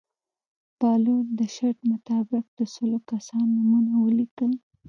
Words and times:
بهلول 0.79 1.27
د 1.39 1.41
شرط 1.55 1.79
مطابق 1.91 2.43
د 2.57 2.59
سلو 2.73 2.97
کسانو 3.11 3.47
نومونه 3.55 3.93
ولیکل. 4.05 4.51